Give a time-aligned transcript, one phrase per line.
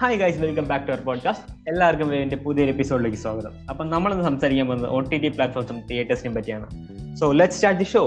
[0.00, 3.52] Hi guys welcome back to our podcast എല്ലാവർക്കും എന്റെ പുതിയൊരു എപ്പിസോഡിലേക്ക് സ്വാഗതം.
[3.70, 6.66] അപ്പം നമ്മളിന്ന് സംസാരിക്കാൻ പോകുന്നത് ഒ ടി ടി പ്ലാറ്റ്ഫോംസും തിയേറ്റേഴ്സിനെ പറ്റിയാണ്.
[7.16, 8.02] So let start the show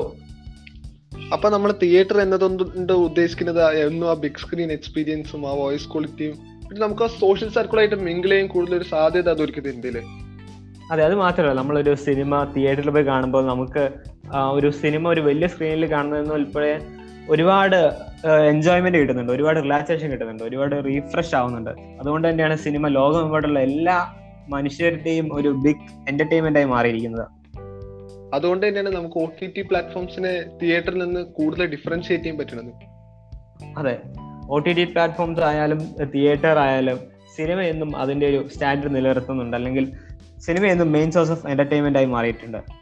[1.33, 7.03] അപ്പൊ നമ്മൾ തിയേറ്റർ എന്നതുകൊണ്ട് ഉദ്ദേശിക്കുന്നത് എന്നും ആ ബിഗ് സ്ക്രീൻ എക്സ്പീരിയൻസും ആ വോയിസ് ക്വാളിറ്റിയും പിന്നെ നമുക്ക്
[7.03, 10.03] ആ സോഷ്യൽ സർക്കിളായിട്ട് മിങ്കിൾ ചെയ്യാൻ കൂടുതൽ ഒരു സാധ്യത അത് ഒരുക്കുന്നുണ്ട് അല്ലേ
[10.91, 13.83] അതെ അത് മാത്രമല്ല നമ്മളൊരു സിനിമ തിയേറ്ററിൽ പോയി കാണുമ്പോൾ നമുക്ക്
[14.51, 16.71] ഒരു സിനിമ ഒരു വലിയ സ്ക്രീനിൽ കാണുന്നതെന്ന് ഉൾപ്പെടെ
[17.29, 17.91] ഒരുപാട്
[18.47, 19.31] എൻജോയ്മെന്റ് കിട്ടുന്നുണ്ട്.
[19.31, 20.43] ഒരുപാട് റിലാക്സേഷൻ കിട്ടുന്നുണ്ട്.
[20.43, 21.69] ഒരുപാട് റീഫ്രഷ് ആവുന്നുണ്ട്.
[21.69, 24.15] അതുകൊണ്ട് തന്നെയാണ് സിനിമ ലോകമെമ്പാടുള്ള എല്ലാ
[24.49, 27.27] മനുഷ്യരുടെയും ഒരു ബിഗ് എന്റർടൈൻമെന്റ് ആയി മാറിയിരിക്കുന്നത്.
[28.33, 32.73] അതുകൊണ്ട് തന്നെയാണ് നമുക്ക് ഒ ടി ടി പ്ലാറ്റ്ഫോംസിനെ തിയേറ്ററിൽ നിന്ന് കൂടുതൽ ഡിഫറൻഷിയേറ്റ് ചെയ്യാൻ പറ്റുന്നത്.
[33.77, 33.99] അതെ.
[34.49, 36.99] ഒ ടി ടി പ്ലാറ്റ്ഫോംസ് ആയാലും തിയേറ്റർ ആയാലും
[37.37, 39.57] സിനിമ എന്നും അതിന്റെ ഒരു സ്റ്റാൻഡേർഡ് നിലനിർത്തുന്നുണ്ട്.
[39.57, 39.93] അല്ലെങ്കിൽ
[40.39, 42.80] സിനിമ എന്നും മെയിൻ സോഴ്സ് ഓഫ് എന്റർടൈൻമെന്റ് ആയി മാറിയിട്ടുണ്ട്.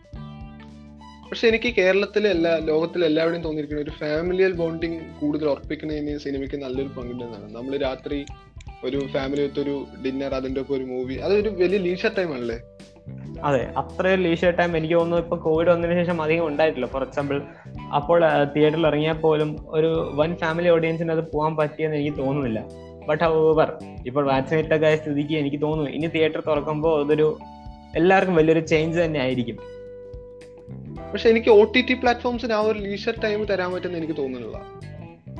[1.29, 7.55] പക്ഷെ എനിക്ക് കേരളത്തിലെ എല്ലാ ലോകത്തിലെ എല്ലാവരുടെയും തോന്നിയിരിക്കുന്ന ഒരു ഫാമിലിയൽ ബോണ്ടിങ് കൂടുതൽ ഉറപ്പിക്കുന്നതിന് സിനിമയ്ക്ക് നല്ലൊരു പങ്കുണ്ടെന്നാണ്.
[7.55, 8.25] നമ്മൾ രാത്രി
[8.83, 12.57] ഒരു ഫാമിലി വിത്ത് ഒരു ഡിന്നർ അതിന്റെ ഒപ്പം ഒരു മൂവി അതൊരു വലിയ ലീഷർ ടൈം ആണല്ലേ?
[13.43, 16.87] അതെ അത്രയും ലീഷർ ടൈം എനിക്ക് തോന്നുന്നു ഇപ്പൊ കോവിഡ് വന്നതിന് ശേഷം അധികം ഉണ്ടായിട്ടില്ല.
[16.87, 17.41] ഫോർ എക്സാമ്പിൾ
[17.93, 18.19] അപ്പോൾ
[18.55, 22.61] തിയേറ്ററിൽ ഇറങ്ങിയാൽ പോലും ഒരു വൺ ഫാമിലി ഓഡിയൻസിന് അത് പോകാൻ പറ്റിയെന്ന് എനിക്ക് തോന്നുന്നില്ല.
[23.07, 25.91] ബട്ട് ഹവർ ഇപ്പോൾ വാക്സിനേറ്റഡ് ആയ സ്ഥിതിക്ക് എനിക്ക് തോന്നുന്നു.
[25.91, 27.39] ഇനി തിയേറ്റർ തുറക്കുമ്പോൾ അതൊരു
[27.95, 29.59] എല്ലാവർക്കും വലിയൊരു ചേഞ്ച് തന്നെ ആയിരിക്കും.
[31.11, 34.57] പക്ഷെ എനിക്ക് ഒ ടി ടി പ്ലാറ്റ്ഫോംസിന് ആ ഒരു ലീഷർ ടൈം തരാൻ പറ്റുന്ന എനിക്ക് തോന്നുന്നില്ല.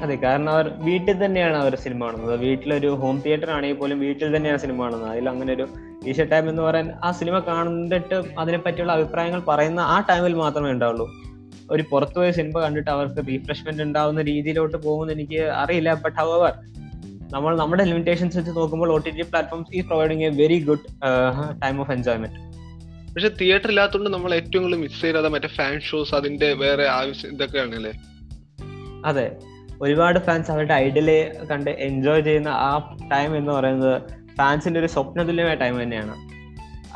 [0.04, 2.36] അതെ കാരണം അവർ വീട്ടിൽ തന്നെയാണ് അവർ സിനിമ കാണുന്നത്.
[2.46, 5.12] വീട്ടിലൊരു ഹോം തിയേറ്റർ ആണെങ്കിൽ പോലും വീട്ടിൽ തന്നെയാണ് സിനിമ കാണുന്നത്.
[5.14, 5.66] അതിൽ അങ്ങനെ ഒരു
[6.10, 11.08] ഈശ്വര ടൈം എന്ന് പറയാൻ ആ സിനിമ കണ്ടിട്ട് അതിനെ പറ്റിയുള്ള അഭിപ്രായങ്ങൾ പറയുന്ന ആ ടൈമിൽ മാത്രമേ ഉണ്ടാവുള്ളൂ.
[11.74, 15.90] ഒരു പുറത്തുപോയ സിനിമ കണ്ടിട്ട് അവർക്ക് റീഫ്രഷ്മെന്റ് ഉണ്ടാവുന്ന രീതിയിലോട്ട് പോകുമെന്ന് എനിക്ക് അറിയില്ല.
[16.06, 16.54] ബട്ട് ഹവർ
[17.34, 20.86] നമ്മൾ നമ്മുടെ ലിമിറ്റേഷൻസ് വെച്ച് നോക്കുമ്പോൾ ഒ ടി ടി പ്ലാറ്റ്ഫോംസ് ഈ providing a very good
[21.64, 22.38] time of enjoyment
[23.20, 27.76] പക്ഷെ തിയേറ്റർ ഇല്ലാത്തതുകൊണ്ട് നമ്മൾ ഏറ്റവും കൂടുതൽ മിസ് ചെയ്തത് മറ്റേ ഫാൻ ഷോസ് അതിന്റെ വേറെ ആവശ്യം ഇതൊക്കെയാണ്
[27.76, 27.92] അല്ലേ?
[29.06, 29.32] അതെ.
[29.82, 34.02] ഒരുപാട് ഫാൻസ് അവരുടെ ഐഡിയലെ കണ്ട് എൻജോയ് ചെയ്യുന്ന ആ ടൈം എന്ന് പറയുന്നത്
[34.38, 36.16] ഫാൻസിന്റെ ഒരു സ്വപ്നതുല്യമായ ടൈം തന്നെയാണ്.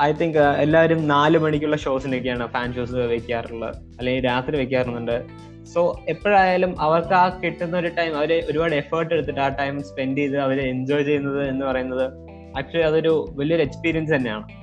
[0.01, 3.75] ഐ തിങ്ക് എല്ലാവരും നാല് മണിക്കുള്ള ഷോസിനൊക്കെയാണ് ഫാൻ ഷോസ് വെക്കാറുള്ളത്.
[3.75, 5.25] അല്ലെങ്കിൽ രാത്രി വെക്കാറുണ്ട്
[5.66, 10.38] സോ എപ്പോഴായാലും അവർക്ക് ആ കിട്ടുന്ന ഒരു ടൈം അവർ ഒരുപാട് എഫേർട്ട് എടുത്തിട്ട് ആ ടൈം സ്പെൻഡ് ചെയ്ത്
[10.38, 12.12] അവർ എൻജോയ് ചെയ്യുന്നത് എന്ന് പറയുന്നത്
[12.57, 14.62] ആക്ച്വലി അതൊരു വലിയൊരു എക്സ്പീരിയൻസ് തന്നെയാണ്.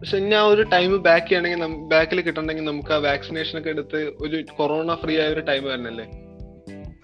[0.00, 4.36] പക്ഷെ ഇനി ആ ഒരു ടൈം ബാക്ക് ചെയ്യണമെങ്കിൽ ബാക്കിൽ കിട്ടണമെങ്കിൽ നമുക്ക് ആ വാക്സിനേഷൻ ഒക്കെ എടുത്ത് ഒരു
[4.58, 6.06] കൊറോണ ഫ്രീ ആയ ഒരു ടൈം വരണല്ലേ?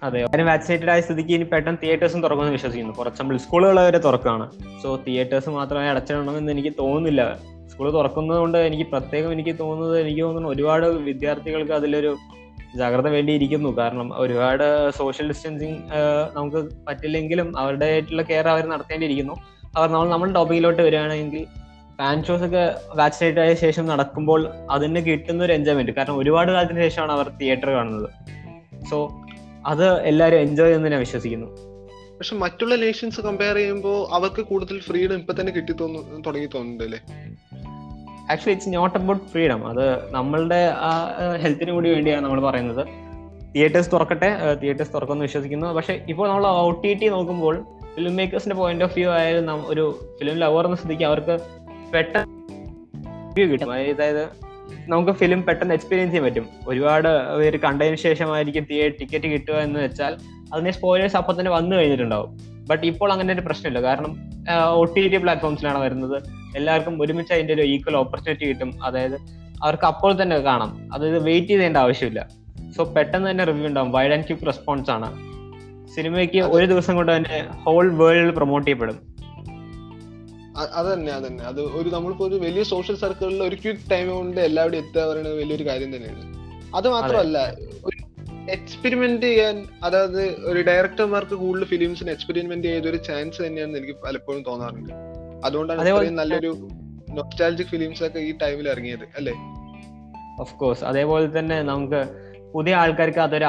[0.03, 0.19] അതെ.
[0.49, 2.93] വാക്സിനേറ്റഡ് ആയ സ്ഥിതിക്ക് ഇനി പെട്ടെന്ന് തിയേറ്റേഴ്സും തുറക്കുമെന്ന് വിശ്വസിക്കുന്നു.
[2.93, 4.45] കുറച്ച് നമ്മൾ സ്കൂളുകൾ വരെ തുറക്കുകയാണ്.
[4.83, 7.21] സോ തിയേറ്റേഴ്സ് മാത്രമേ അടച്ചിടണമെന്ന് എനിക്ക് തോന്നുന്നില്ല.
[7.71, 12.11] സ്കൂൾ തുറക്കുന്നത് കൊണ്ട് എനിക്ക് പ്രത്യേകം എനിക്ക് തോന്നുന്നത് എനിക്ക് തോന്നുന്നു ഒരുപാട് വിദ്യാർത്ഥികൾക്ക് അതിലൊരു
[12.75, 13.69] ജാഗ്രത വേണ്ടിയിരിക്കുന്നു.
[13.77, 14.65] കാരണം ഒരുപാട്
[14.99, 15.77] സോഷ്യൽ ഡിസ്റ്റൻസിങ്
[16.37, 19.37] നമുക്ക് പറ്റില്ലെങ്കിലും അവരുടെ ആയിട്ടുള്ള കെയർ അവർ നടത്തേണ്ടിയിരിക്കുന്നു.
[19.77, 21.45] അവർ നമ്മൾ നമ്മുടെ ടോപ്പിക്കിലോട്ട് വരികയാണെങ്കിൽ
[21.99, 27.11] ഫാൻ ഷോസ് ഒക്കെ വാക്സിനേറ്റ് ആയ ശേഷം നടക്കുമ്പോൾ അതിന് കിട്ടുന്ന ഒരു എൻജോയ്മെന്റ് കാരണം ഒരുപാട് കാലത്തിന് ശേഷമാണ്
[27.11, 28.09] അവർ തിയേറ്റർ കാണുന്നത്.
[28.89, 29.21] സോ
[29.65, 31.47] അത് എല്ലാവരും എൻജോയ് ചെയ്യുന്ന ഞാൻ വിശ്വസിക്കുന്നു.
[32.17, 36.99] പക്ഷെ മറ്റുള്ള നേഷൻസ് കമ്പയർ ചെയ്യുമ്പോൾ അവർക്ക് കൂടുതൽ ഫ്രീഡം ഇപ്പൊ തന്നെ കിട്ടി തോന്നു തുടങ്ങി തോന്നുന്നുണ്ട് അല്ലേ?
[38.31, 40.91] Actually it's not about freedom അത് നമ്മളുടെ ആ
[41.41, 42.87] ഹെൽത്തിന് കൂടി വേണ്ടിയാണ് നമ്മൾ പറയുന്നത്.
[43.55, 44.29] തിയേറ്റേഴ്സ് തുറക്കട്ടെ
[44.63, 45.67] തിയേറ്റേഴ്സ് തുറക്കുമെന്ന് വിശ്വസിക്കുന്നു.
[45.67, 47.65] പക്ഷെ ഇപ്പോൾ നമ്മൾ ഒ ടി ടി നോക്കുമ്പോൾ
[47.95, 51.37] ഫിലിം മേക്കേഴ്സിന്റെ പോയിന്റ് ഓഫ് വ്യൂ ആയാലും ഒരു ഫിലിം ലവർ എന്ന സ്ഥിതിക്ക് അവർക്ക്
[51.93, 53.73] പെട്ടെന്ന് കിട്ടും.
[53.73, 54.29] അതായത്
[54.87, 56.47] നമുക്ക് ഫിലിം പെട്ടെന്ന് എക്സ്പീരിയൻസ് ചെയ്യാൻ പറ്റും.
[56.67, 60.17] ഒരുപാട് പേര് കണ്ടതിന് ശേഷമായിരിക്കും തിയേറ്റർ ടിക്കറ്റ് കിട്ടുക എന്ന് വെച്ചാൽ
[60.53, 62.37] അതിന്റെ സ്പോയിലേഴ്സ് അപ്പം തന്നെ വന്നു കഴിഞ്ഞിട്ടുണ്ടാവും.
[62.69, 63.81] ബട്ട് ഇപ്പോൾ അങ്ങനെ ഒരു പ്രശ്നമില്ല.
[63.81, 64.15] കാരണം
[64.69, 66.23] ഒ ടി ടി പ്ലാറ്റ്ഫോംസിലാണ് വരുന്നത്.
[66.57, 68.85] എല്ലാവർക്കും ഒരുമിച്ച് അതിന്റെ ഒരു ഈക്വൽ ഓപ്പർച്യൂണിറ്റി കിട്ടും.
[68.85, 69.15] അതായത്
[69.63, 70.89] അവർക്ക് അപ്പോൾ തന്നെ കാണാം.
[70.93, 72.27] അതായത് വെയിറ്റ് ചെയ്തേണ്ട ആവശ്യമില്ല.
[72.75, 73.91] സോ പെട്ടെന്ന് തന്നെ റിവ്യൂ ഉണ്ടാവും.
[73.91, 75.13] വൈഡ് ആൻഡ് ക്യൂക്ക് റെസ്പോൺസ് ആണ്.
[75.95, 79.16] സിനിമയ്ക്ക് ഒരു ദിവസം കൊണ്ട് തന്നെ ഹോൾ വേൾഡിൽ പ്രൊമോട്ട് ചെയ്യപ്പെടും.
[80.57, 84.09] അ- അത് തന്നെ അത് തന്നെ അത് ഒരു നമ്മളിപ്പോ ഒരു വലിയ സോഷ്യൽ സർക്കിളിൽ ഒരു ക്വിക്ക് ടൈം
[84.11, 86.23] കൊണ്ട് എല്ലാവരും എത്തുക പറയുന്നത് വലിയൊരു കാര്യം തന്നെയാണ്.
[86.75, 87.37] അത് മാത്രമല്ല
[87.83, 87.97] ഒരു
[88.49, 94.93] എക്സ്പെരിമെന്റ് ചെയ്യാൻ അതായത് ഒരു ഡയറക്ടർമാർക്ക് കൂടുതൽ ഫിലിംസിന് എക്സ്പെരിമെന്റ് ചെയ്ത ഒരു ചാൻസ് തന്നെയാണെന്ന് എനിക്ക് പലപ്പോഴും തോന്നാറുണ്ട്.
[95.43, 96.51] അതുകൊണ്ടാണ് ഇത്രയും നല്ലൊരു
[97.09, 99.33] നൊസ്റ്റാലജിക് ഫിലിംസ് ഒക്കെ ഈ ടൈമിൽ ഇറങ്ങിയത് അല്ലേ?
[100.39, 102.01] ഓഫ് കോഴ്സ് അതേപോലെ തന്നെ നമുക്ക്
[102.53, 103.45] പുതിയ ആൾക്കാർക്ക് അതൊരു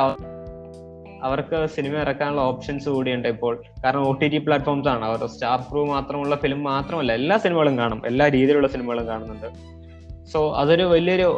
[1.23, 3.63] അവർക്ക് സിനിമ ഇറക്കാനുള്ള ഓപ്ഷൻസ് കൂടിയുണ്ട് ഇപ്പോൾ.
[3.85, 5.05] കാരണം ഒ ടി ടി പ്ലാറ്റ്ഫോംസ് ആണ്.
[5.05, 8.03] അവർ സ്റ്റാർ പ്രൂ മാത്രമുള്ള ഫിലിം മാത്രമല്ല എല്ലാ സിനിമകളും കാണും.
[8.07, 9.47] എല്ലാ രീതിയിലുള്ള സിനിമകളും കാണുന്നുണ്ട്.
[10.33, 11.29] സോ അതൊരു വലിയൊരു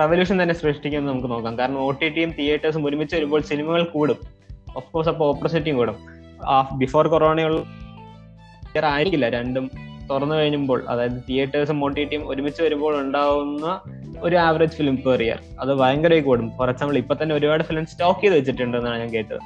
[0.00, 1.58] റവല്യൂഷൻ തന്നെ സൃഷ്ടിക്കുമെന്ന് നമുക്ക് നോക്കാം.
[1.58, 4.16] കാരണം ഒ ടി ടിയും തിയേറ്റേഴ്സും ഒരുമിച്ച് വരുമ്പോൾ സിനിമകൾ കൂടും.
[4.76, 5.96] ഓഫ് കോഴ്സ് അപ്പോൾ ഓപ്പർച്യൂണിറ്റിയും കൂടും.
[6.78, 9.28] ബിഫോർ കൊറോണയുള്ള ആയിരിക്കില്ല.
[9.28, 9.70] രണ്ടും
[10.10, 13.80] തുറന്നു കഴിയുമ്പോൾ അതായത് തിയേറ്റേഴ്സും ഒ ടി ടിയും ഒരുമിച്ച് വരുമ്പോൾ ഉണ്ടാവുന്ന
[14.26, 16.46] ഒരു ആവറേജ് ഫിലിം പെർ ഇയർ അത് ഭയങ്കരമായി കൂടും.
[16.58, 19.42] ഫോർ എക്സാമ്പിൾ ഇപ്പൊ തന്നെ ഒരുപാട് ഫിലിം സ്റ്റോക്ക് ചെയ്ത് വെച്ചിട്ടുണ്ട് എന്നാണ് ഞാൻ കേട്ടത്.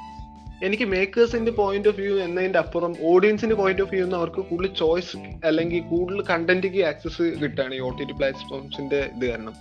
[0.65, 5.17] എനിക്ക് മേക്കേഴ്സിന്റെ പോയിന്റ് ഓഫ് വ്യൂ എന്നതിന്റെ അപ്പുറം ഓഡിയൻസിന്റെ പോയിന്റ് ഓഫ് വ്യൂന്ന് അവർക്ക് കൂടുതൽ ചോയ്സ്
[5.49, 9.55] അല്ലെങ്കിൽ കൂടുതൽ കണ്ടന്റിക്ക് ആക്സസ് കിട്ടുകയാണ് ഈ ഒ ടി ടി പ്ലാറ്റ്ഫോംസിന്റെ ഇത് കാരണം.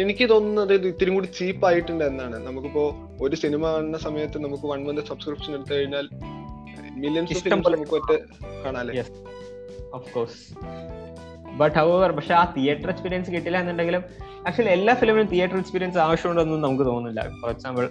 [0.00, 2.36] എനിക്ക് തോന്നുന്നത് ഇത് ഇത്തിരി കൂടി ചീപ്പ് ആയിട്ടുണ്ട് എന്നാണ്.
[2.46, 2.84] നമുക്കിപ്പോ
[3.26, 6.08] ഒരു സിനിമ കാണുന്ന സമയത്ത് നമുക്ക് വൺ മന്ത് സബ്സ്ക്രിപ്ഷൻ എടുത്തു കഴിഞ്ഞാൽ
[7.02, 8.12] ഫിലിംസ് നമുക്ക് ഒറ്റ
[8.64, 9.04] കാണാല്ലേ?
[11.60, 14.02] ബട്ട് ഹവർ പക്ഷെ ആ തിയേറ്റർ എക്സ്പീരിയൻസ് കിട്ടില്ല എന്നുണ്ടെങ്കിലും
[14.48, 17.22] ആക്ച്വലി എല്ലാ ഫിലിമിനും തിയേറ്റർ എക്സ്പീരിയൻസ് ആവശ്യമുണ്ടെന്നും നമുക്ക് തോന്നുന്നില്ല.
[17.40, 17.86] ഫോർ എക്സാമ്പിൾ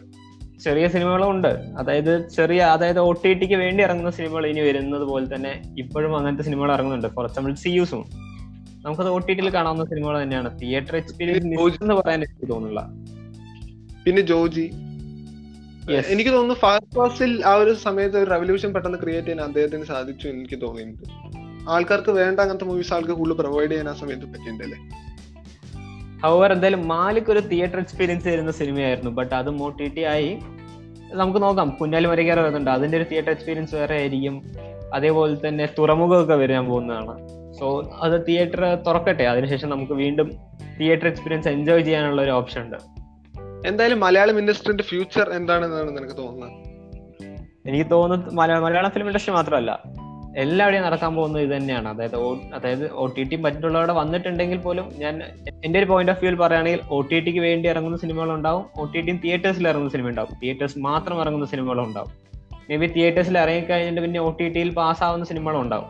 [0.66, 5.26] ചെറിയ സിനിമകളും ഉണ്ട് അതായത് ചെറിയ അതായത് ഒ ടി ടിക്ക് വേണ്ടി ഇറങ്ങുന്ന സിനിമകൾ ഇനി വരുന്നത് പോലെ
[5.36, 5.54] തന്നെ
[5.84, 7.10] ഇപ്പോഴും അങ്ങനത്തെ സിനിമകൾ ഇറങ്ങുന്നുണ്ട്.
[7.18, 8.04] ഫോർ എക്സാമ്പിൾ സി യൂസും
[8.86, 10.50] നമുക്കത് ഒ ടി ടിയിൽ കാണാവുന്ന സിനിമകൾ തന്നെയാണ്.
[10.62, 12.82] തിയേറ്റർ എക്സ്പീരിയൻസ് എന്ന് പറയാൻ എനിക്ക് തോന്നുന്നില്ല.
[14.06, 14.66] പിന്നെ ജോജി.
[16.14, 20.58] എനിക്ക് തോന്നുന്നു ഫാസ്റ്റ് ക്ലാസ്സിൽ ആ ഒരു സമയത്ത് ഒരു റെവല്യൂഷൻ പെട്ടെന്ന് ക്രിയേറ്റ് ചെയ്യാൻ അദ്ദേഹത്തിന് സാധിച്ചു എനിക്ക്
[20.62, 21.10] തോന്നിയിട്ടുണ്ട്.
[21.70, 24.78] ആൾക്കാർക്ക് വേണ്ട അങ്ങനത്തെ മൂവീസ് ആൾക്ക് കൂടുതൽ പ്രൊവൈഡ് ചെയ്യാൻ ആ സമയത്ത് പറ്റിയിട്ടുണ്ടല്ലേ
[26.24, 30.40] ഹവർ എന്തായാലും മാലിക് ഒരു തിയേറ്റർ എക്സ്പീരിയൻസ് തരുന്ന സിനിമയായിരുന്നു ബട്ട് അത് മോട്ടിവിറ്റി ആയി.
[31.14, 31.70] നമുക്ക് നോക്കാം.
[31.70, 32.72] കുഞ്ഞാലി മരക്കാർ വരുന്നുണ്ട്.
[32.72, 34.42] അതിന്റെ ഒരു തിയേറ്റർ എക്സ്പീരിയൻസ് വേറെ ആയിരിക്കും.
[34.94, 37.28] അതേപോലെ തന്നെ തുറമുഖമൊക്കെ വരാൻ പോകുന്നതാണ്.
[37.60, 39.24] സോ അത് തിയേറ്റർ തുറക്കട്ടെ.
[39.24, 40.32] അതിനുശേഷം നമുക്ക് വീണ്ടും
[40.80, 42.78] തിയേറ്റർ എക്സ്പീരിയൻസ് എൻജോയ് ചെയ്യാനുള്ള ഒരു ഓപ്ഷൻ ഉണ്ട്.
[43.68, 46.76] എന്തായാലും മലയാളം ഇൻഡസ്ട്രിന്റെ ഫ്യൂച്ചർ എന്താണെന്നാണ് നിനക്ക് തോന്നുന്നത്?
[47.70, 49.82] എനിക്ക് തോന്നുന്നത് മലയാളം ഫിലിം ഇൻഡസ്ട്രി മാത്രമല്ല.
[50.38, 51.88] എല്ലാവിടെയും നടക്കാൻ പോകുന്നത് ഇത് തന്നെയാണ്.
[51.88, 52.16] അതായത്
[52.54, 55.22] അതായത് ഒ ടി ടി മറ്റുള്ളവരുടെ വന്നിട്ടുണ്ടെങ്കിൽ പോലും ഞാൻ
[55.66, 58.66] എന്റെ ഒരു പോയിന്റ് ഓഫ് വ്യൂവിൽ പറയുകയാണെങ്കിൽ ഒ ടി ടിക്ക് വേണ്ടി ഇറങ്ങുന്ന സിനിമകളുണ്ടാവും.
[58.82, 62.12] ഒ ടി ടി തിയേറ്റേഴ്സിൽ ഇറങ്ങുന്ന സിനിമ ഉണ്ടാവും തിയേറ്റേഴ്സ് മാത്രം ഇറങ്ങുന്ന സിനിമകളുണ്ടാവും.
[62.70, 65.90] മേ ബി തിയേറ്റേഴ്സിൽ ഇറങ്ങിക്കഴിഞ്ഞിട്ട് പിന്നെ ഒ ടി ടിയിൽ പാസ്സാവുന്ന സിനിമകളും ഉണ്ടാവും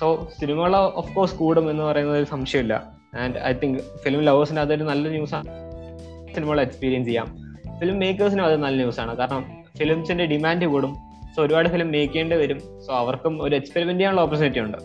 [0.00, 2.74] സോ സിനിമകൾ ഓഫ് കോഴ്സ് കൂടും എന്ന് പറയുന്നത് ഒരു സംശയമില്ല.
[3.14, 5.44] ആൻഡ് ഐ തിങ്ക് ഫിലിം ലവേഴ്സിന് അതൊരു നല്ല ന്യൂസാണ്
[6.34, 7.38] സിനിമകൾ എക്സ്പീരിയൻസ് ചെയ്യാം.
[7.80, 9.44] ഫിലിം മേക്കേഴ്സിനും അത് നല്ല ന്യൂസാണ് കാരണം
[9.78, 11.11] ഫിലിംസിന്റെ ഡിമാൻഡ് കൂടും.
[11.36, 12.58] സോ ഒരുപാട് ഫിലിം മേക്ക് ചെയ്യേണ്ടി വരും.
[12.58, 14.78] സോ അവർക്കും ഒരു എക്സ്പെരിമെന്റ് ചെയ്യാനുള്ള ഓപ്പർച്യൂണിറ്റി ഉണ്ട്.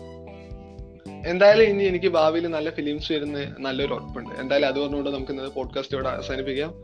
[1.28, 4.40] എന്തായാലും ഇനി എനിക്ക് ഭാവിയിൽ നല്ല ഫിലിംസ് വരുന്ന നല്ലൊരു ഉറപ്പുണ്ട്.
[4.40, 6.74] എന്തായാലും അത് പറഞ്ഞുകൊണ്ട് നമുക്ക് ഇന്നത്തെ പോഡ്കാസ്റ്റ് ഇവിടെ അവസാനിപ്പിക്കാം.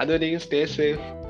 [0.00, 1.21] അതുവരെയും സ്റ്റേ സേഫ്